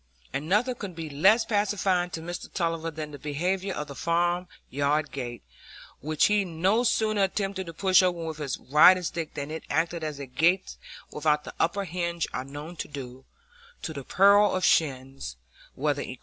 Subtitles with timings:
[0.33, 5.11] And nothing could be less pacifying to Mr Tulliver than the behaviour of the farmyard
[5.11, 5.43] gate,
[5.99, 10.03] which he no sooner attempted to push open with his riding stick than it acted
[10.03, 10.79] as gates
[11.11, 13.25] without the upper hinge are known to do,
[13.83, 15.37] to the peril of shins,
[15.75, 16.17] whether equine or human.